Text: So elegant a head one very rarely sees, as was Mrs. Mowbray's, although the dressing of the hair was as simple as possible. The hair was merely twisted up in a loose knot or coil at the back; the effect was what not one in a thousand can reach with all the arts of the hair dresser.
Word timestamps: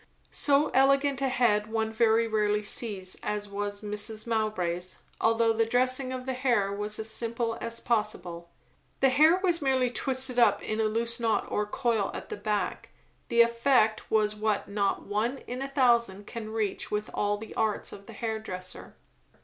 So 0.31 0.69
elegant 0.69 1.21
a 1.21 1.29
head 1.29 1.71
one 1.71 1.93
very 1.93 2.27
rarely 2.27 2.63
sees, 2.63 3.17
as 3.21 3.47
was 3.47 3.83
Mrs. 3.83 4.25
Mowbray's, 4.25 5.03
although 5.21 5.53
the 5.53 5.63
dressing 5.67 6.11
of 6.11 6.25
the 6.25 6.33
hair 6.33 6.73
was 6.73 6.97
as 6.97 7.07
simple 7.07 7.55
as 7.61 7.79
possible. 7.79 8.49
The 8.99 9.09
hair 9.11 9.39
was 9.43 9.61
merely 9.61 9.91
twisted 9.91 10.39
up 10.39 10.63
in 10.63 10.79
a 10.81 10.85
loose 10.85 11.19
knot 11.19 11.45
or 11.51 11.67
coil 11.67 12.09
at 12.15 12.29
the 12.29 12.35
back; 12.35 12.89
the 13.27 13.41
effect 13.43 14.09
was 14.09 14.33
what 14.35 14.67
not 14.67 15.03
one 15.03 15.37
in 15.45 15.61
a 15.61 15.67
thousand 15.69 16.25
can 16.25 16.49
reach 16.51 16.89
with 16.89 17.11
all 17.13 17.37
the 17.37 17.53
arts 17.53 17.91
of 17.91 18.07
the 18.07 18.13
hair 18.13 18.39
dresser. 18.39 18.95